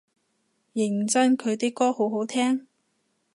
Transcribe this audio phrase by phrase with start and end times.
[0.73, 2.65] 認真佢啲歌好好聽？